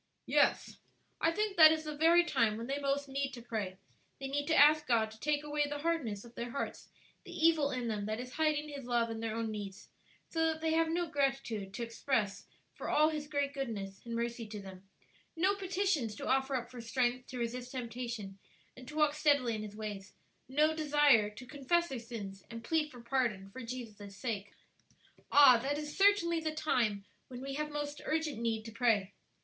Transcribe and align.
"Yes; 0.25 0.79
I 1.19 1.29
think 1.29 1.57
that 1.57 1.71
is 1.71 1.83
the 1.83 1.95
very 1.95 2.23
time 2.23 2.57
when 2.57 2.65
they 2.65 2.79
most 2.79 3.07
need 3.07 3.33
to 3.33 3.41
pray; 3.43 3.77
they 4.19 4.27
need 4.27 4.47
to 4.47 4.55
ask 4.55 4.87
God 4.87 5.11
to 5.11 5.19
take 5.19 5.43
away 5.43 5.67
the 5.69 5.77
hardness 5.77 6.25
of 6.25 6.33
their 6.33 6.49
hearts; 6.49 6.89
the 7.23 7.31
evil 7.31 7.69
in 7.69 7.87
them 7.87 8.07
that 8.07 8.19
is 8.19 8.33
hiding 8.33 8.67
His 8.67 8.85
love 8.87 9.11
and 9.11 9.21
their 9.21 9.35
own 9.35 9.51
needs; 9.51 9.89
so 10.27 10.43
that 10.47 10.59
they 10.59 10.71
have 10.73 10.89
no 10.89 11.05
gratitude 11.05 11.71
to 11.75 11.83
express 11.83 12.47
for 12.73 12.89
all 12.89 13.09
His 13.09 13.27
great 13.27 13.53
goodness 13.53 14.01
and 14.03 14.15
mercy 14.15 14.47
to 14.47 14.59
them, 14.59 14.89
no 15.35 15.53
petitions 15.55 16.15
to 16.15 16.25
offer 16.25 16.55
up 16.55 16.71
for 16.71 16.81
strength 16.81 17.27
to 17.27 17.37
resist 17.37 17.71
temptation 17.71 18.39
and 18.75 18.87
to 18.87 18.95
walk 18.95 19.13
steadily 19.13 19.53
in 19.53 19.61
His 19.61 19.75
ways; 19.75 20.15
no 20.49 20.75
desire 20.75 21.29
to 21.29 21.45
confess 21.45 21.89
their 21.89 21.99
sins 21.99 22.43
and 22.49 22.63
plead 22.63 22.89
for 22.89 23.01
pardon 23.01 23.51
for 23.51 23.61
Jesus' 23.61 24.17
sake. 24.17 24.55
Ah! 25.31 25.59
that 25.61 25.77
is 25.77 25.95
certainly 25.95 26.39
the 26.39 26.55
time 26.55 27.05
when 27.27 27.39
we 27.39 27.53
have 27.53 27.69
most 27.71 28.01
urgent 28.03 28.39
need 28.39 28.65
to 28.65 28.71
pray. 28.71 29.13